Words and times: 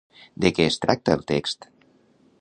De 0.45 0.51
què 0.59 0.65
tracta 0.87 1.15
el 1.19 1.23
text? 1.35 1.69